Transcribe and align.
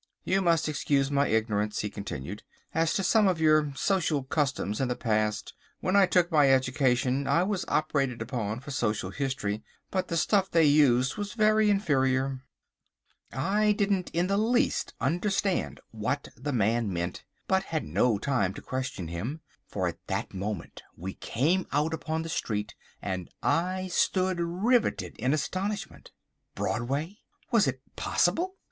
You 0.23 0.41
must 0.41 0.67
excuse 0.67 1.11
my 1.11 1.27
ignorance," 1.27 1.81
he 1.81 1.89
continued, 1.91 2.41
"as 2.73 2.91
to 2.95 3.03
some 3.03 3.27
of 3.27 3.39
your 3.39 3.71
social 3.75 4.23
customs 4.23 4.81
in 4.81 4.87
the 4.87 4.95
past. 4.95 5.53
When 5.79 5.95
I 5.95 6.07
took 6.07 6.31
my 6.31 6.49
education 6.49 7.27
I 7.27 7.43
was 7.43 7.65
operated 7.67 8.19
upon 8.19 8.61
for 8.61 8.71
social 8.71 9.11
history, 9.11 9.61
but 9.91 10.07
the 10.07 10.17
stuff 10.17 10.49
they 10.49 10.65
used 10.65 11.17
was 11.17 11.33
very 11.33 11.69
inferior." 11.69 12.41
I 13.31 13.73
didn't 13.73 14.09
in 14.09 14.25
the 14.25 14.37
least 14.39 14.95
understand 14.99 15.79
what 15.91 16.29
the 16.35 16.51
man 16.51 16.91
meant, 16.91 17.23
but 17.47 17.65
had 17.65 17.83
no 17.85 18.17
time 18.17 18.55
to 18.55 18.61
question 18.63 19.07
him, 19.07 19.41
for 19.67 19.87
at 19.87 19.99
that 20.07 20.33
moment 20.33 20.81
we 20.97 21.13
came 21.13 21.67
out 21.71 21.93
upon 21.93 22.23
the 22.23 22.29
street, 22.29 22.73
and 23.03 23.29
I 23.43 23.87
stood 23.91 24.39
riveted 24.39 25.15
in 25.19 25.31
astonishment. 25.31 26.09
Broadway! 26.55 27.19
Was 27.51 27.67
it 27.67 27.81
possible? 27.95 28.55